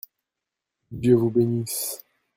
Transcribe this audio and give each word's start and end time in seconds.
Dieu 0.89 1.13
vous 1.15 1.29
bénisse! 1.29 2.03